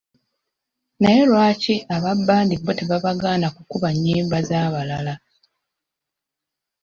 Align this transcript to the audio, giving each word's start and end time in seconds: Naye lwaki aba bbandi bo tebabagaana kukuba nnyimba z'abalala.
Naye 1.01 1.21
lwaki 1.29 1.75
aba 1.95 2.11
bbandi 2.19 2.55
bo 2.63 2.71
tebabagaana 2.79 3.47
kukuba 3.55 3.89
nnyimba 3.93 4.37
z'abalala. 4.47 5.13